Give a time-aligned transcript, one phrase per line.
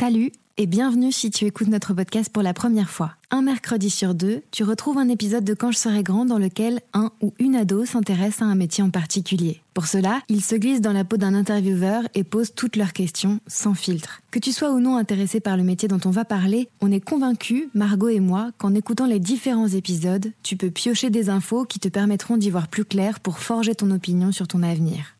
[0.00, 3.16] Salut et bienvenue si tu écoutes notre podcast pour la première fois.
[3.30, 6.80] Un mercredi sur deux, tu retrouves un épisode de Quand je serai grand dans lequel
[6.94, 9.60] un ou une ado s'intéresse à un métier en particulier.
[9.74, 13.40] Pour cela, ils se glissent dans la peau d'un intervieweur et posent toutes leurs questions
[13.46, 14.22] sans filtre.
[14.30, 17.04] Que tu sois ou non intéressé par le métier dont on va parler, on est
[17.04, 21.78] convaincus, Margot et moi, qu'en écoutant les différents épisodes, tu peux piocher des infos qui
[21.78, 25.19] te permettront d'y voir plus clair pour forger ton opinion sur ton avenir.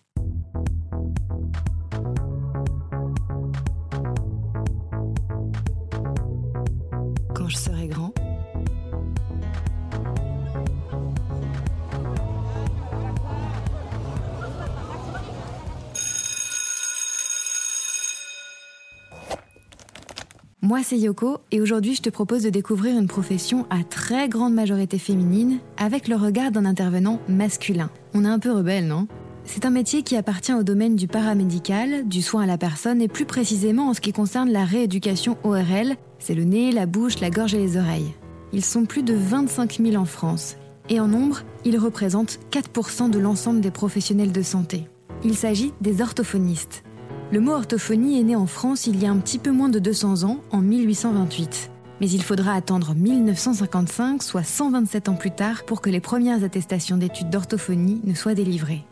[20.63, 24.55] Moi, c'est Yoko et aujourd'hui, je te propose de découvrir une profession à très grande
[24.55, 27.91] majorité féminine avec le regard d'un intervenant masculin.
[28.15, 29.09] On est un peu rebelle, non?
[29.45, 33.09] C'est un métier qui appartient au domaine du paramédical, du soin à la personne et
[33.09, 37.31] plus précisément en ce qui concerne la rééducation ORL, c'est le nez, la bouche, la
[37.31, 38.15] gorge et les oreilles.
[38.53, 40.57] Ils sont plus de 25 000 en France
[40.89, 44.87] et en nombre, ils représentent 4% de l'ensemble des professionnels de santé.
[45.25, 46.83] Il s'agit des orthophonistes.
[47.33, 49.79] Le mot orthophonie est né en France il y a un petit peu moins de
[49.79, 51.71] 200 ans, en 1828.
[52.01, 56.97] Mais il faudra attendre 1955, soit 127 ans plus tard, pour que les premières attestations
[56.97, 58.85] d'études d'orthophonie ne soient délivrées.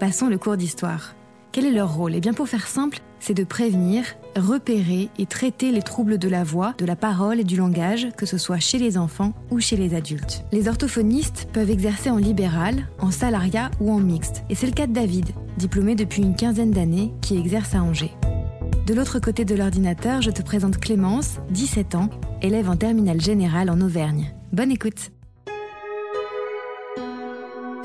[0.00, 1.14] Passons le cours d'histoire.
[1.52, 2.16] Quel est leur rôle?
[2.16, 4.04] Eh bien pour faire simple, c'est de prévenir,
[4.36, 8.26] repérer et traiter les troubles de la voix, de la parole et du langage, que
[8.26, 10.44] ce soit chez les enfants ou chez les adultes.
[10.52, 14.44] Les orthophonistes peuvent exercer en libéral, en salariat ou en mixte.
[14.50, 18.14] Et c'est le cas de David, diplômé depuis une quinzaine d'années, qui exerce à Angers.
[18.86, 22.10] De l'autre côté de l'ordinateur, je te présente Clémence, 17 ans,
[22.42, 24.34] élève en terminale générale en Auvergne.
[24.52, 25.10] Bonne écoute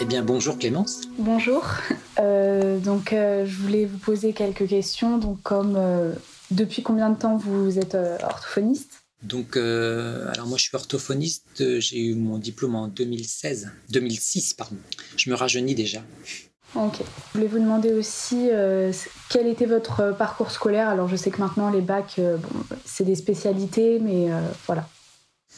[0.02, 1.02] eh bien, bonjour Clémence.
[1.17, 1.66] Bonjour.
[2.19, 5.17] Euh, donc, euh, je voulais vous poser quelques questions.
[5.17, 6.13] Donc, comme euh,
[6.52, 9.03] depuis combien de temps vous êtes orthophoniste?
[9.23, 11.80] Donc, alors moi, je suis orthophoniste.
[11.80, 14.78] J'ai eu mon diplôme en 2016, 2006, pardon.
[15.18, 16.01] Je me rajeunis déjà.
[16.75, 17.00] Ok.
[17.00, 18.50] Je voulais vous demander aussi
[19.29, 20.88] quel était votre parcours scolaire?
[20.88, 24.28] Alors, je sais que maintenant les bacs, bon, c'est des spécialités, mais
[24.66, 24.88] voilà.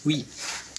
[0.05, 0.25] Oui.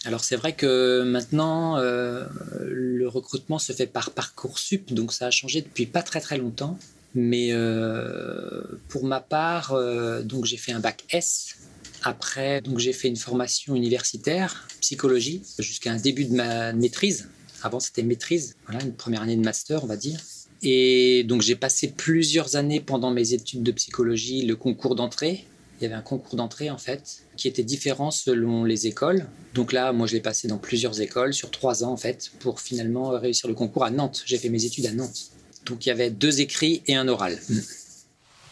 [0.05, 2.27] Alors c'est vrai que maintenant euh,
[2.61, 6.77] le recrutement se fait par parcoursup, donc ça a changé depuis pas très très longtemps.
[7.15, 11.57] Mais euh, pour ma part, euh, donc j'ai fait un bac S.
[12.03, 17.29] Après, donc j'ai fait une formation universitaire, psychologie, jusqu'à un début de ma maîtrise.
[17.63, 20.21] Avant c'était maîtrise, voilà une première année de master, on va dire.
[20.63, 25.47] Et donc j'ai passé plusieurs années pendant mes études de psychologie le concours d'entrée
[25.83, 29.27] il y avait un concours d'entrée en fait qui était différent selon les écoles.
[29.53, 32.61] Donc là, moi, je l'ai passé dans plusieurs écoles sur trois ans en fait pour
[32.61, 34.23] finalement réussir le concours à Nantes.
[34.25, 35.33] J'ai fait mes études à Nantes.
[35.67, 37.39] Donc il y avait deux écrits et un oral.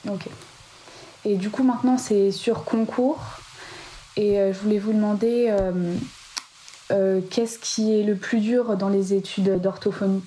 [0.09, 0.26] Ok.
[1.25, 3.21] Et du coup, maintenant, c'est sur concours.
[4.16, 5.94] Et euh, je voulais vous demander euh,
[6.91, 10.22] euh, qu'est-ce qui est le plus dur dans les études d'orthophonie?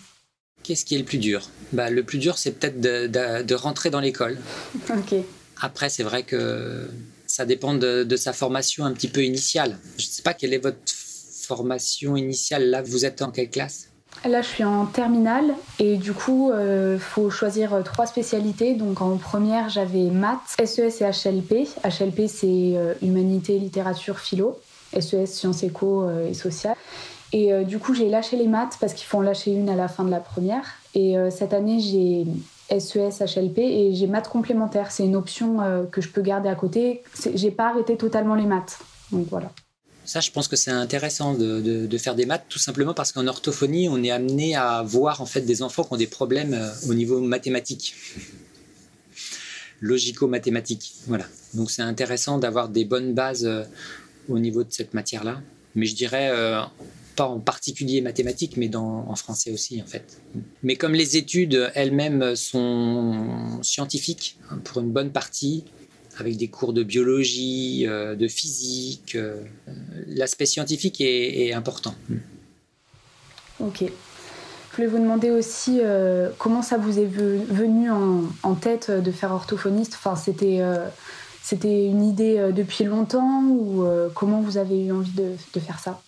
[0.64, 1.50] Qu'est-ce qui est le plus dur?
[1.74, 3.08] Bah, Le plus dur, c'est peut-être de,
[3.44, 4.38] de, rentrer dans l'école.
[4.90, 5.16] Ok.
[5.62, 6.90] Après, c'est vrai que
[7.28, 9.78] ça dépend de, sa formation un petit peu initiale.
[9.98, 12.70] Je ne sais pas quelle est votre formation initiale.
[12.70, 13.90] Là, vous êtes en quelle classe?
[14.26, 18.74] Là, je suis en terminale et du coup, il euh, faut choisir trois spécialités.
[18.74, 21.68] Donc, en première, j'avais maths, SES et HLP.
[21.84, 24.60] HLP, c'est euh, humanité, littérature, philo.
[24.98, 26.76] SES, sciences éco euh, et social.
[27.36, 29.88] Et du coup, j'ai lâché les maths parce qu'il faut en lâcher une à la
[29.88, 30.66] fin de la première.
[30.94, 32.28] Et cette année, j'ai
[32.80, 34.92] SES, HLP et j'ai maths complémentaires.
[34.92, 37.04] C'est une option euh, que je peux garder à côté.
[37.34, 38.80] J'ai pas arrêté totalement les maths.
[39.12, 39.52] Donc voilà.
[40.06, 43.88] Ça, je pense que c'est intéressant de, faire des maths, tout simplement parce qu'en orthophonie,
[43.90, 46.94] on est amené à voir en fait des enfants qui ont des problèmes euh, au
[46.94, 47.96] niveau mathématique,
[49.82, 50.94] logico-mathématique.
[51.08, 51.26] Voilà.
[51.54, 53.64] Donc c'est intéressant d'avoir des bonnes bases euh,
[54.28, 55.42] au niveau de cette matière-là.
[55.76, 56.32] Mais je dirais,
[57.16, 60.22] pas en particulier mathématiques, mais en français aussi, en fait.
[60.62, 65.64] Mais comme les études elles-mêmes sont scientifiques, hein, pour une bonne partie,
[66.20, 69.42] avec des cours de biologie, euh, de physique, euh,
[70.08, 71.96] l'aspect scientifique est, important.
[73.60, 73.82] Ok.
[73.82, 79.32] Je voulais vous demander aussi euh, comment ça vous est venu en, tête de faire
[79.32, 79.94] orthophoniste?
[79.96, 80.62] Enfin, c'était
[81.44, 86.02] c'était une idée depuis longtemps ou comment vous avez eu envie de faire ça?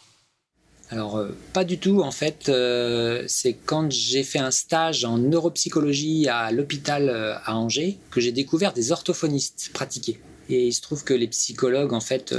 [0.91, 2.01] Alors, euh, pas du tout.
[2.01, 7.55] En fait, euh, c'est quand j'ai fait un stage en neuropsychologie à l'hôpital euh, à
[7.57, 10.19] Angers que j'ai découvert des orthophonistes pratiqués.
[10.47, 12.35] Et il se trouve que les psychologues, en fait,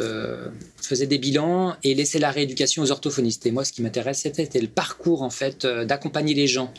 [0.80, 3.46] faisaient des bilans et laissaient la rééducation aux orthophonistes.
[3.46, 6.72] Et moi, ce qui m'intéressait, c'était le parcours, en fait, d'accompagner les gens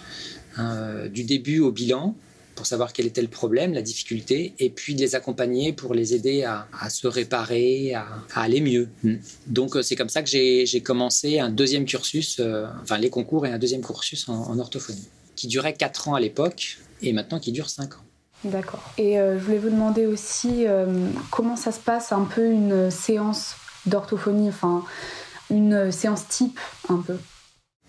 [0.56, 2.16] hein, du début au bilan
[2.58, 6.14] pour savoir quel était le problème, la difficulté, et puis de les accompagner pour les
[6.14, 8.06] aider à, se réparer, à,
[8.36, 8.90] aller mieux.
[9.04, 9.16] Hmm.
[9.46, 12.42] Donc c'est comme ça que j'ai commencé un deuxième cursus,
[12.82, 16.80] enfin les concours et un deuxième cursus en, orthophonie, qui durait 4 ans à l'époque
[17.02, 18.04] et maintenant qui dure 5 ans.
[18.44, 18.84] D'accord.
[18.98, 20.66] Et je voulais vous demander aussi
[21.32, 23.56] comment ça se passe un peu une séance
[23.86, 24.84] d'orthophonie, enfin
[25.50, 27.18] une séance type un peu?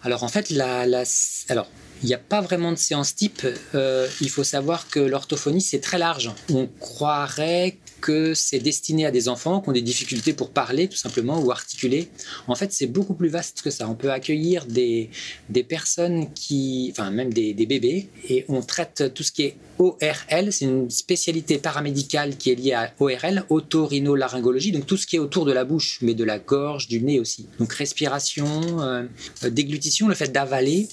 [0.02, 1.02] Alors en fait, la, la
[1.48, 1.66] alors
[2.02, 3.46] il n'y a pas vraiment de séance type.
[3.74, 6.30] Euh, il faut savoir que l'orthophonie, c'est très large.
[6.52, 10.96] On croirait que c'est destiné à des enfants qui ont des difficultés pour parler, tout
[10.96, 12.08] simplement, ou articuler.
[12.46, 13.88] En fait, c'est beaucoup plus vaste que ça.
[13.88, 15.10] On peut accueillir des,
[15.48, 20.52] des personnes qui, enfin, même des, bébés, et on traite tout ce qui est ORL,
[20.52, 25.18] c'est une spécialité paramédicale qui est liée à ORL, otorhinolaryngologie, donc tout ce qui est
[25.18, 27.46] autour de la bouche, mais de la gorge, du nez aussi.
[27.58, 29.04] Donc respiration, euh,
[29.50, 30.88] déglutition, le fait d'avaler,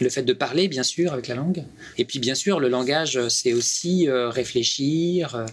[0.00, 1.64] le fait de parler, bien sûr, avec la langue.
[1.96, 5.46] Et puis, bien sûr, le langage, c'est aussi euh, réfléchir,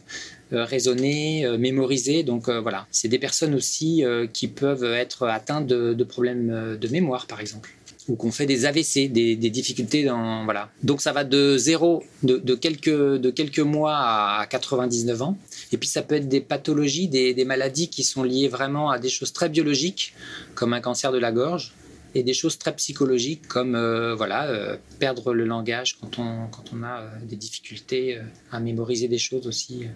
[0.53, 2.23] euh, raisonner, euh, mémoriser.
[2.23, 4.03] Donc, voilà, c'est des personnes aussi
[4.33, 7.71] qui peuvent être atteintes de, problèmes de mémoire, par exemple
[8.07, 10.69] ou qu'on fait des AVC, des, difficultés dans voilà.
[10.83, 15.37] Donc ça va de zéro, de, quelques mois à 99 ans.
[15.71, 18.99] Et puis ça peut être des pathologies, des, des maladies qui sont liées vraiment à
[18.99, 20.13] des choses très biologiques,
[20.53, 21.73] comme un cancer de la gorge,
[22.15, 26.63] et des choses très psychologiques comme euh, voilà euh, perdre le langage quand on, quand
[26.73, 28.19] on a euh, des difficultés
[28.51, 29.87] à mémoriser des choses aussi.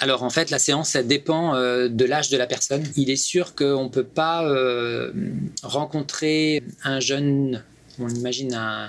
[0.00, 2.82] Alors en fait, la séance, elle dépend de l'âge de la personne.
[2.96, 4.46] Il est sûr qu'on ne peut pas
[5.62, 7.62] rencontrer un jeune,
[7.98, 8.88] on imagine un,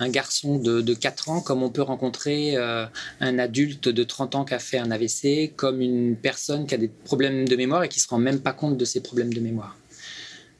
[0.00, 4.44] un garçon de, de, 4 ans, comme on peut rencontrer un adulte de 30 ans
[4.44, 7.88] qui a fait un AVC, comme une personne qui a des problèmes de mémoire et
[7.88, 9.76] qui ne se rend même pas compte de ses problèmes de mémoire.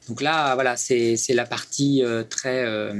[0.07, 2.93] Donc là, voilà, c'est la partie euh, très, euh,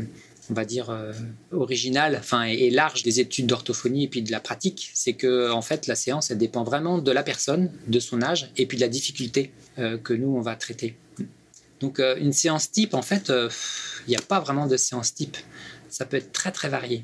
[0.49, 1.13] on va dire, euh,
[1.51, 4.91] originale enfin, et, large des études d'orthophonie et puis de la pratique.
[4.93, 8.51] C'est que, en fait, la séance, elle dépend vraiment de la personne, de son âge
[8.57, 10.95] et puis de la difficulté que nous, on va traiter.
[11.79, 13.31] Donc, une séance type, en fait,
[14.07, 15.37] il n'y a pas vraiment de séance type.
[15.89, 17.03] Ça peut être très, très varié.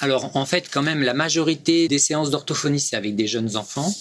[0.00, 3.92] Alors, en fait, quand même, la majorité des séances d'orthophonie, c'est avec des jeunes enfants.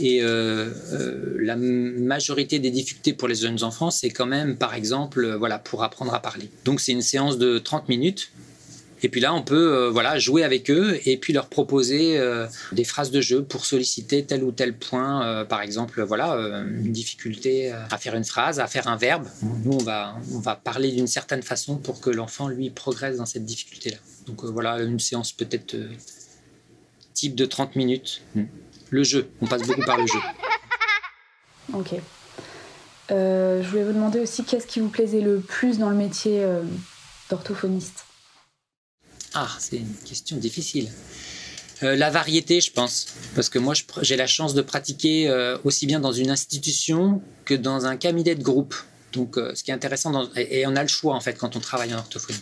[0.00, 4.74] Et euh, euh, la majorité des difficultés pour les jeunes enfants, c'est quand même, par
[4.74, 6.48] exemple, euh, voilà, pour apprendre à parler.
[6.64, 8.32] Donc c'est une séance de 30 minutes.
[9.02, 12.20] Et puis là, on peut voilà, jouer avec eux et puis leur proposer
[12.72, 15.46] des phrases de jeu pour solliciter tel ou tel point.
[15.46, 19.26] par exemple, voilà, une difficulté à faire une phrase, à faire un verbe.
[19.64, 23.24] Nous, on va, on va parler d'une certaine façon pour que l'enfant, lui, progresse dans
[23.24, 23.96] cette difficulté-là.
[24.26, 25.76] Donc voilà, une séance peut-être
[27.14, 28.20] type de 30 minutes.
[28.34, 28.44] Hmm
[28.90, 29.30] le jeu.
[29.40, 30.18] On passe beaucoup par le jeu.
[31.72, 31.94] Ok.
[33.10, 36.42] Euh, je voulais vous demander aussi qu'est-ce qui vous plaisait le plus dans le métier
[36.42, 36.62] euh,
[37.28, 38.04] d'orthophoniste?
[39.34, 40.90] Ah, c'est une question difficile.
[41.82, 45.30] Euh, la variété, je pense, parce que moi, j'ai la chance de pratiquer
[45.64, 48.74] aussi bien dans une institution que dans un cabinet de groupe.
[49.12, 51.94] Donc, ce qui est intéressant, et on a le choix en fait quand on travaille
[51.94, 52.38] en orthophonie.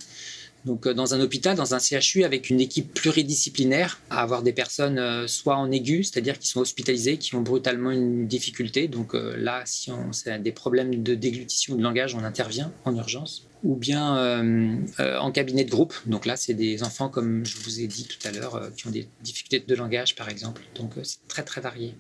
[0.65, 4.53] Donc, euh, dans un hôpital, dans un CHU, avec une équipe pluridisciplinaire, à avoir des
[4.53, 8.89] personnes euh, soit en aigu, c'est-à-dire qui sont hospitalisées, qui ont brutalement une difficulté.
[8.89, 12.97] Donc euh, là, si on a des problèmes de déglutition de langage, on intervient en
[12.97, 13.47] urgence.
[13.65, 15.93] Ou bien en cabinet de groupe.
[16.07, 18.91] Donc là, c'est des enfants, comme je vous ai dit tout à l'heure, qui ont
[18.91, 20.63] des difficultés de langage, par exemple.
[20.77, 21.97] Donc c'est très très varié.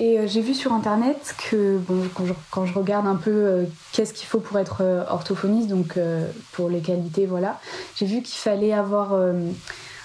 [0.00, 2.02] Et euh, j'ai vu sur internet que bon,
[2.50, 5.98] quand, je, regarde un peu euh, qu'est-ce qu'il faut pour être euh, orthophoniste, donc
[6.52, 7.60] pour les qualités, voilà,
[7.96, 9.12] j'ai vu qu'il fallait avoir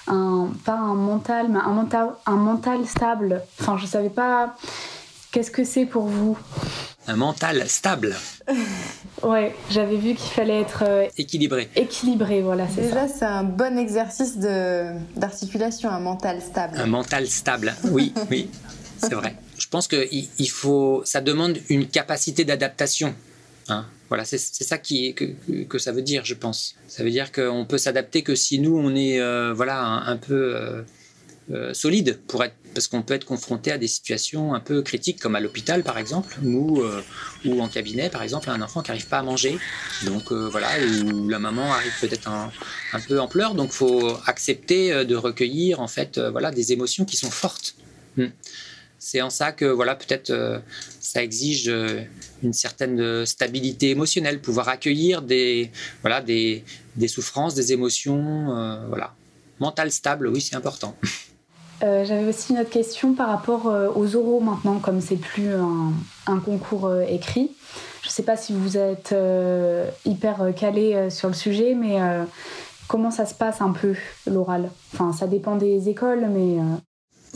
[0.06, 3.42] un, pas un mental, mais un mental, un mental stable.
[3.58, 4.54] Enfin, je savais pas
[5.32, 6.36] qu'est-ce que c'est pour vous?
[7.08, 8.14] Un mental stable.
[9.22, 10.84] ouais, j'avais vu qu'il fallait être
[11.16, 11.70] équilibré.
[11.74, 16.76] Équilibré, voilà, c'est Déjà, c'est un bon exercice d'articulation, un mental stable.
[16.78, 18.50] Un mental stable, oui, oui,
[18.98, 19.36] c'est vrai
[19.76, 23.14] pense que il faut, ça demande une capacité d'adaptation.
[23.68, 23.84] Hein.
[24.08, 26.76] Voilà, c'est ça que, ça veut dire, je pense.
[26.88, 30.56] Ça veut dire qu'on peut s'adapter que si nous on est euh, voilà un, peu
[30.56, 30.82] euh,
[31.52, 35.20] euh, solide pour être, parce qu'on peut être confronté à des situations un peu critiques
[35.20, 36.82] comme à l'hôpital par exemple, ou
[37.44, 39.58] ou en cabinet par exemple, un enfant qui n'arrive pas à manger,
[40.06, 40.70] donc voilà,
[41.04, 42.50] où la maman arrive peut-être un,
[42.94, 47.18] un, peu en pleurs, donc faut accepter de recueillir en fait voilà des émotions qui
[47.18, 47.74] sont fortes.
[48.16, 48.28] Hmm
[48.98, 50.58] c'est en ça que voilà peut-être euh,
[51.00, 52.02] ça exige euh,
[52.42, 55.70] une certaine stabilité émotionnelle, pouvoir accueillir des
[56.02, 56.64] voilà des,
[56.96, 59.14] des souffrances, des émotions, euh, voilà.
[59.58, 60.94] Mental stable, oui, c'est important.
[61.80, 65.92] J'avais aussi une autre question par rapport aux oraux maintenant, comme c'est plus un,
[66.26, 67.50] un concours écrit.
[68.02, 69.14] Je ne sais pas si vous êtes
[70.06, 71.98] hyper calé sur le sujet, mais
[72.88, 73.94] Comment ça se passe un peu
[74.30, 74.70] l'oral?
[74.94, 76.58] Enfin, ça dépend des écoles, mais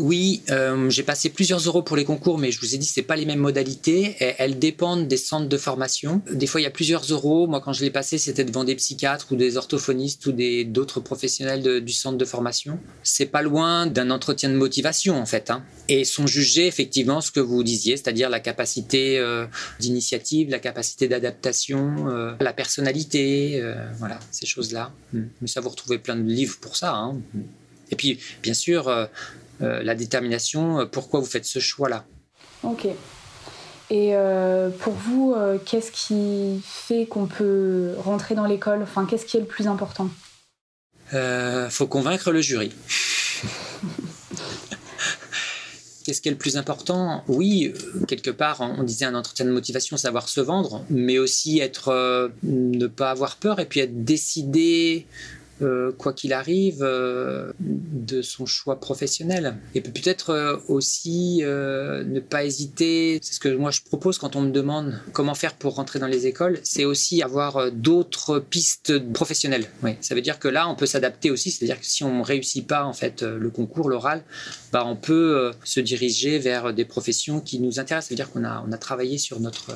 [0.00, 3.02] oui, euh, j'ai passé plusieurs euros pour les concours, mais je vous ai dit, c'est
[3.02, 4.16] pas les mêmes modalités.
[4.18, 6.22] elles dépendent des centres de formation.
[6.32, 7.46] Des fois, il y a plusieurs euros.
[7.46, 11.84] Moi, quand je l'ai passé, c'était devant des psychiatres ou des orthophonistes ou d'autres professionnels
[11.84, 12.78] du centre de formation.
[13.02, 15.50] C'est pas loin d'un entretien de motivation, en fait.
[15.50, 15.62] Hein.
[15.88, 19.46] Et sont jugés effectivement ce que vous disiez, c'est-à-dire la capacité euh,
[19.80, 23.62] d'initiative, la capacité d'adaptation, euh, la personnalité,
[23.98, 24.92] voilà, ces choses-là.
[25.12, 25.24] Hmm.
[25.42, 26.94] Mais ça, vous retrouvez plein de livres pour ça.
[26.94, 27.18] Hein.
[27.90, 28.88] Et puis, bien sûr,
[29.60, 32.04] la détermination, euh, pourquoi vous faites ce choix-là.
[32.62, 32.86] Ok.
[33.90, 35.34] Et euh, pour vous,
[35.66, 38.82] qu'est-ce qui fait qu'on peut rentrer dans l'école?
[38.82, 40.08] Enfin, qu'est-ce qui est le plus important?
[41.12, 42.72] Il faut convaincre le jury.
[46.04, 47.22] Qu'est-ce qui est le plus important?
[47.28, 47.74] Oui,
[48.08, 52.86] quelque part, on disait un entretien de motivation, savoir se vendre, mais aussi être, ne
[52.86, 55.06] pas avoir peur et puis être décidé
[55.62, 59.56] euh, quoi qu'il arrive, euh, de son choix professionnel.
[59.74, 64.42] Et peut-être euh, aussi ne pas hésiter, c'est ce que moi je propose quand on
[64.42, 69.66] me demande comment faire pour rentrer dans les écoles, c'est aussi avoir d'autres pistes professionnelles.
[70.00, 72.66] Ça veut dire que là, on peut s'adapter aussi, c'est-à-dire que si on ne réussit
[72.66, 74.22] pas en fait le concours, l'oral,
[74.72, 78.08] bah, on peut se diriger vers des professions qui nous intéressent.
[78.08, 79.72] Ça veut dire qu'on a, on a travaillé sur notre,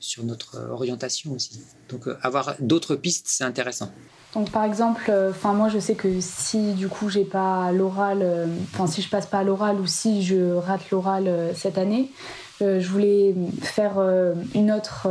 [0.00, 1.60] sur notre orientation aussi.
[1.88, 3.90] Donc avoir d'autres pistes, c'est intéressant.
[4.34, 8.18] Donc par exemple, euh, enfin moi je sais que si du coup j'ai pas l'oral,
[8.22, 11.78] euh, enfin si je passe pas à l'oral ou si je rate l'oral euh, cette
[11.78, 12.10] année,
[12.60, 14.00] je voulais faire
[14.52, 15.06] une autre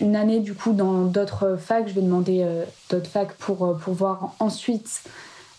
[0.00, 1.86] une année du coup dans d'autres facs.
[1.86, 2.44] Je vais demander
[2.90, 5.02] d'autres facs pour pouvoir ensuite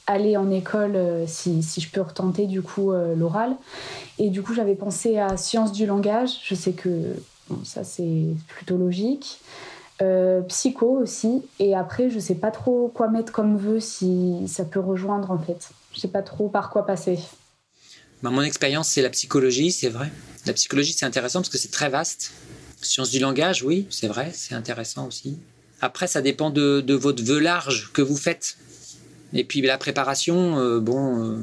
[0.05, 3.55] aller en école si, si, je peux retenter du coup l'oral.
[4.17, 6.41] Et du coup j'avais pensé à sciences du langage.
[6.43, 7.15] Je sais que
[7.63, 9.39] ça c'est plutôt logique.
[10.01, 11.41] Euh, psycho aussi.
[11.59, 15.37] Et après, je sais pas trop quoi mettre comme vœu si ça peut rejoindre en
[15.37, 15.71] fait.
[15.93, 17.19] Je sais pas trop par quoi passer.
[18.23, 20.09] Bah, mon expérience, c'est la psychologie, c'est vrai.
[20.45, 22.31] La psychologie, c'est intéressant parce que c'est très vaste.
[22.81, 25.37] Science du langage, oui, c'est vrai, c'est intéressant aussi.
[25.81, 28.57] Après, ça dépend de, de, votre vœu large que vous faites.
[29.33, 31.37] Et puis la préparation, euh, bon, euh,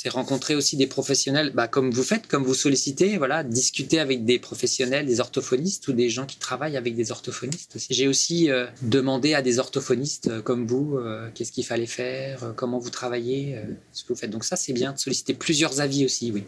[0.00, 4.24] c'est rencontrer aussi des professionnels, bah, comme vous faites, comme vous sollicitez, voilà, discuter avec
[4.24, 7.76] des professionnels, des orthophonistes ou des gens qui travaillent avec des orthophonistes.
[7.90, 12.52] J'ai aussi euh, demandé à des orthophonistes euh, comme vous euh, qu'est-ce qu'il fallait faire,
[12.54, 13.58] comment vous travaillez,
[13.90, 14.30] ce que vous faites.
[14.30, 16.44] Donc ça, c'est bien de solliciter plusieurs avis aussi, oui.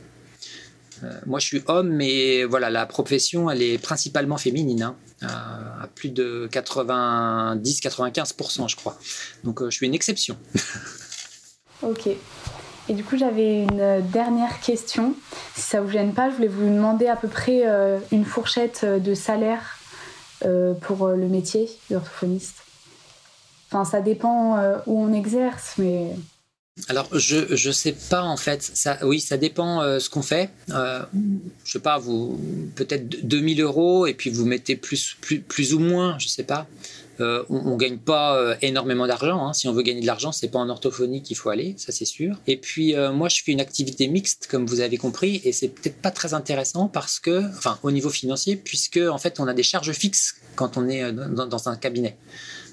[1.26, 5.88] moi, je suis homme, mais voilà, la profession, elle est principalement féminine, hein, à, à,
[5.88, 8.97] plus de 90-95%, je crois.
[9.42, 10.37] Donc, je suis une exception.
[11.83, 12.11] ok.
[12.89, 15.15] Et du coup, j'avais une dernière question.
[15.55, 18.81] Si ça vous gêne pas, je voulais vous demander à peu près euh, une fourchette
[18.85, 19.79] euh, de salaire
[20.45, 22.57] euh, pour le métier d'orthophoniste.
[23.69, 26.11] Enfin, ça dépend où on exerce, mais.
[26.89, 28.63] Alors, je ne sais pas en fait.
[28.63, 30.51] Ça, oui, ça dépend ce qu'on fait.
[30.71, 31.01] Euh,
[31.65, 32.01] je sais pas,
[32.75, 36.67] peut-être 2000 euros et puis vous mettez plus, plus, plus ou moins, je sais pas.
[37.21, 39.47] Euh, on, ne gagne pas euh, énormément d'argent.
[39.47, 39.53] Hein.
[39.53, 42.07] Si on veut gagner de l'argent, c'est pas en orthophonie qu'il faut aller, ça c'est
[42.07, 42.37] sûr.
[42.47, 45.69] Et puis euh, moi, je fais une activité mixte, comme vous avez compris, et c'est
[45.69, 49.55] peut-être pas très intéressant parce que, enfin, au niveau financier, puisque en fait, on a
[49.55, 52.17] des charges fixes quand on est dans, un cabinet.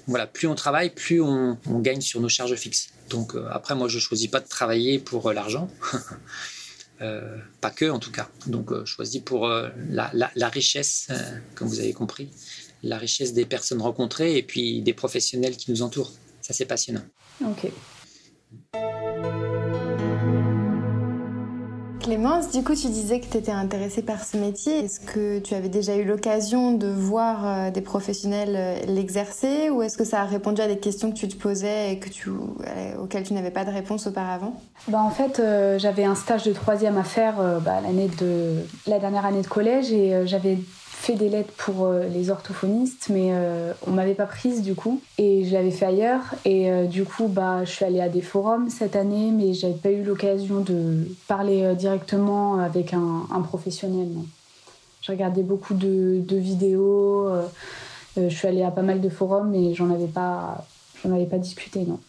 [0.08, 2.88] Voilà, plus on travaille, plus on, gagne sur nos charges fixes.
[3.10, 5.70] Donc après, moi, je choisis pas de travailler pour l'argent.
[7.60, 8.28] pas que en tout cas.
[8.46, 9.48] Donc je choisis pour
[9.90, 11.08] la, richesse,
[11.54, 12.30] comme vous avez compris
[12.82, 16.12] la richesse des personnes rencontrées et puis des professionnels qui nous entourent.
[16.40, 17.02] Ça, c'est passionnant.
[17.44, 17.70] Ok.
[22.08, 24.78] Clémence, du coup, tu disais que tu étais intéressée par ce métier.
[24.78, 29.82] Est-ce que tu avais déjà eu l'occasion de voir euh, des professionnels euh, l'exercer ou
[29.82, 33.24] est-ce que ça a répondu à des questions que tu te posais et euh, auxquelles
[33.24, 34.58] tu n'avais pas de réponse auparavant?
[34.88, 35.42] Bah, En fait,
[35.76, 38.54] j'avais un stage de troisième à faire bah, l'année de,
[38.86, 40.56] la dernière année de collège et j'avais
[40.98, 45.00] fait des lettres pour euh, les orthophonistes, mais euh, on m'avait pas prise du coup.
[45.16, 46.22] Et je l'avais fait ailleurs.
[46.44, 49.74] Et euh, du coup, bah, je suis allée à des forums cette année, mais j'avais
[49.74, 54.08] pas eu l'occasion de parler directement avec un, professionnel.
[55.00, 57.30] Je regardais beaucoup de, de vidéos.
[58.16, 60.66] je suis allée à pas mal de forums, mais j'en avais pas,
[61.02, 62.00] j'en avais pas discuté, non.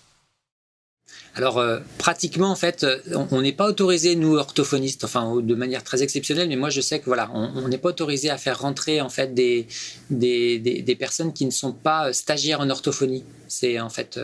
[1.36, 2.98] Alors euh, pratiquement en fait, euh,
[3.32, 7.00] on n'est pas autorisé nous orthophonistes, enfin de manière très exceptionnelle, mais moi je sais
[7.00, 9.68] que voilà, on n'est pas autorisé à faire rentrer en fait des
[10.10, 13.24] des, des, personnes qui ne sont pas euh, stagiaires en orthophonie.
[13.48, 14.20] C'est en fait,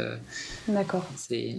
[0.68, 1.06] d'accord.
[1.16, 1.58] C'est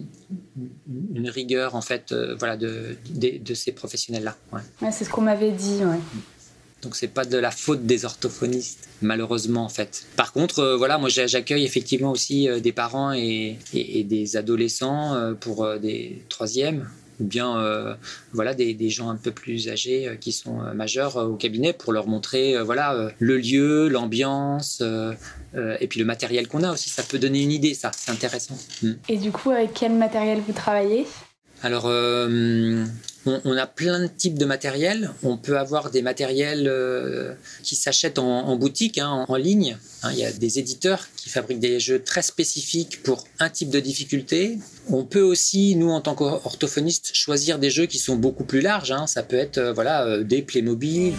[1.05, 4.37] une rigueur en fait, voilà de, de, ces professionnels là.
[4.53, 4.93] Ouais.
[4.93, 5.81] c'est ce qu'on m'avait dit.
[5.85, 5.99] Ouais.
[6.87, 10.07] Donc c'est pas de la faute des orthophonistes, malheureusement en fait.
[10.15, 15.35] Par contre, euh, voilà, moi j'accueille effectivement aussi euh, des parents et, des adolescents euh,
[15.35, 16.89] pour des troisièmes
[17.19, 17.97] ou bien
[18.33, 22.63] voilà des, gens un peu plus âgés qui sont majeurs au cabinet pour leur montrer
[22.63, 24.83] voilà le lieu, l'ambiance
[25.55, 26.91] et puis le matériel qu'on a aussi.
[26.91, 28.59] Ça peut donner une idée, ça, c'est intéressant.
[28.83, 28.93] Mm.
[29.09, 31.07] Et du coup, avec quel matériel vous travaillez?
[31.63, 31.87] Alors,
[33.27, 35.11] on, a plein de types de matériel.
[35.23, 39.77] On peut avoir des matériels euh, qui s'achètent en, boutique, hein, en, ligne.
[40.03, 40.11] Hein.
[40.13, 43.81] il y a des éditeurs qui fabriquent des jeux très spécifiques pour un type de
[43.81, 44.59] difficulté.
[44.89, 48.93] On peut aussi, nous en tant qu'orthophonistes, choisir des jeux qui sont beaucoup plus larges.
[48.93, 49.07] Hein.
[49.07, 51.15] Ça peut être euh, voilà, euh, des Playmobil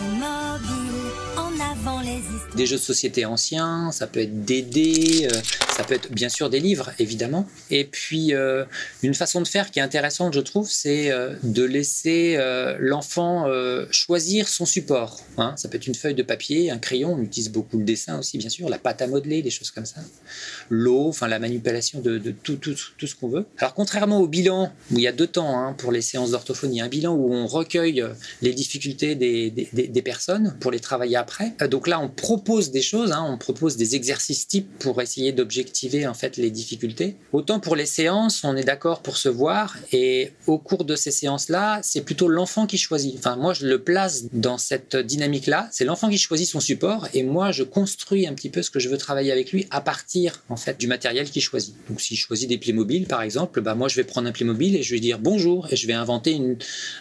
[2.58, 5.42] des jeux de société anciens, ça peut être des dés, euh,
[5.78, 7.48] ça peut être bien sûr des livres, évidemment.
[7.70, 8.66] Et puis, euh,
[9.04, 12.38] une façon de faire qui est intéressante, je trouve, c'est euh, de laisser
[12.80, 13.46] l'enfant
[13.92, 15.22] choisir son support.
[15.38, 15.54] Hein.
[15.56, 18.38] Ça peut être une feuille de papier, un crayon, on utilise beaucoup le dessin aussi,
[18.38, 20.02] bien sûr, la pâte à modeler, des choses comme ça.
[20.70, 23.46] L'eau, enfin la manipulation de, tout, tout, ce qu'on veut.
[23.60, 26.82] Alors, contrairement au bilan, où il y a deux temps hein, pour les séances d'orthophonie,
[26.82, 28.04] un bilan où on recueille
[28.42, 31.54] les difficultés des, des personnes pour les travailler après.
[31.70, 36.08] Donc là, on propose des choses, hein, on propose des exercices types pour essayer d'objectiver
[36.08, 37.18] en fait les difficultés.
[37.34, 41.12] Autant pour les séances, on est d'accord pour se voir et au cours de ces
[41.12, 43.16] séances-là, c'est plutôt l'enfant qui choisit.
[43.18, 45.68] Enfin, moi, je le place dans cette dynamique-là.
[45.74, 48.80] C'est l'enfant qui choisit son support et moi, je construis un petit peu ce que
[48.80, 51.76] je veux travailler avec lui à partir en fait du matériel qu'il choisit.
[51.90, 54.84] Donc, s'il choisit des Playmobil, par exemple, bah moi, je vais prendre un Playmobil et
[54.84, 56.40] je vais dire bonjour et je vais inventer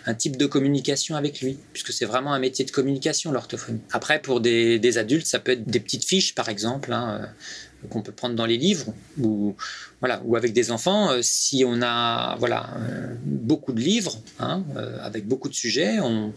[0.06, 3.80] un type de communication avec lui, puisque c'est vraiment un métier de communication l'orthophonie.
[3.92, 7.88] Après, pour des, des adultes ça peut être des petites fiches, par exemple, hein, euh,
[7.88, 9.54] qu'on peut prendre dans les livres, ou,
[10.00, 11.10] voilà, ou avec des enfants.
[11.10, 14.64] Euh, si on a voilà, euh, beaucoup de livres, hein,
[15.02, 16.32] avec beaucoup de sujets, on,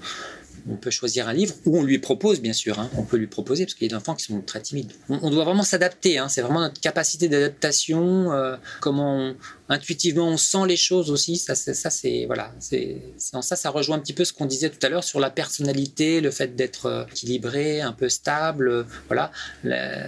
[0.70, 2.80] on peut choisir un livre ou on lui propose, bien sûr.
[2.80, 2.90] Hein.
[2.98, 4.92] on peut lui proposer parce qu'il y a des enfants qui sont très timides.
[5.10, 6.18] On, doit vraiment s'adapter.
[6.18, 6.30] Hein.
[6.30, 9.34] c'est vraiment notre capacité d'adaptation, euh, comment
[9.68, 11.38] intuitivement on sent les choses aussi.
[11.38, 12.54] Ça, ça c'est voilà.
[12.60, 15.30] C'est ça, ça rejoint un petit peu ce qu'on disait tout à l'heure sur la
[15.30, 18.70] personnalité, le fait d'être euh, équilibré, un peu stable.
[18.70, 19.32] Euh, voilà,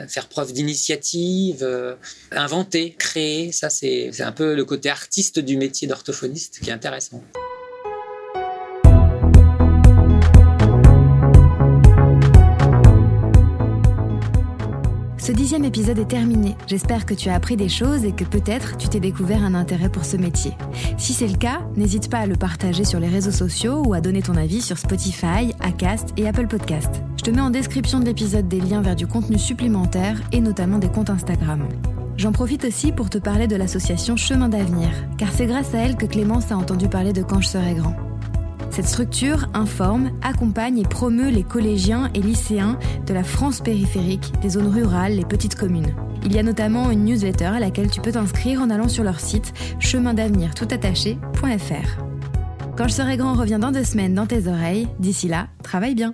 [0.08, 1.68] faire preuve d'initiative,
[2.32, 3.52] inventer, créer.
[3.52, 7.24] Ça, c'est un peu le côté artiste du métier d'orthophoniste qui est intéressant.
[15.32, 16.58] Ce dixième épisode est terminé.
[16.68, 19.88] J'espère que tu as appris des choses et que peut-être tu t'es découvert un intérêt
[19.88, 20.52] pour ce métier.
[20.98, 24.02] Si c'est le cas, n'hésite pas à le partager sur les réseaux sociaux ou à
[24.02, 27.02] donner ton avis sur Spotify, Acast et Apple Podcast.
[27.16, 30.80] Je te mets en description de l'épisode des liens vers du contenu supplémentaire et notamment
[30.80, 31.66] des comptes Instagram.
[32.18, 35.96] J'en profite aussi pour te parler de l'association Chemin d'avenir, car c'est grâce à elle
[35.96, 37.96] que Clémence a entendu parler de Quand je serai grand.
[38.72, 44.52] Cette structure informe, accompagne et promeut les collégiens et lycéens de la France périphérique, des
[44.52, 45.94] zones rurales, les petites communes.
[46.24, 49.20] Il y a notamment une newsletter à laquelle tu peux t'inscrire en allant sur leur
[49.20, 52.04] site chemindavenir toutattaché.fr.
[52.78, 54.88] Quand je serai grand revient dans deux semaines dans tes oreilles.
[55.00, 56.14] D'ici là, travaille bien.